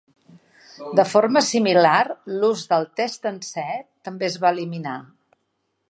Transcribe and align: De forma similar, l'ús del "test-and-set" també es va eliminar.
De 0.99 1.03
forma 1.09 1.43
similar, 1.49 2.01
l'ús 2.39 2.65
del 2.73 2.89
"test-and-set" 3.01 3.87
també 4.09 4.31
es 4.33 4.41
va 4.47 4.55
eliminar. 4.57 5.01